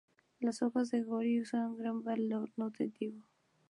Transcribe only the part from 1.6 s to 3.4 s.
de un gran valor nutritivo.